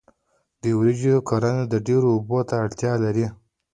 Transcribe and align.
د 0.61 0.63
وریجو 0.77 1.15
کرنه 1.29 1.63
ډیرو 1.87 2.07
اوبو 2.15 2.39
ته 2.49 2.55
اړتیا 2.65 2.93
لري. 3.03 3.27